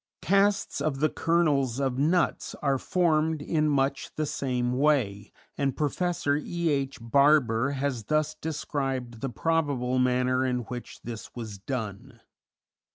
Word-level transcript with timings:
Casts 0.23 0.81
of 0.81 0.99
the 0.99 1.09
kernels 1.11 1.79
of 1.79 1.99
nuts 1.99 2.55
are 2.63 2.79
formed 2.79 3.39
in 3.39 3.69
much 3.69 4.09
the 4.15 4.25
same 4.25 4.73
way, 4.79 5.31
and 5.59 5.77
Professor 5.77 6.35
E. 6.35 6.69
H. 6.69 6.97
Barbour 6.99 7.73
has 7.77 8.05
thus 8.05 8.33
described 8.33 9.21
the 9.21 9.29
probable 9.29 9.99
manner 9.99 10.43
in 10.43 10.61
which 10.61 11.03
this 11.03 11.29
was 11.35 11.59
done. 11.59 12.19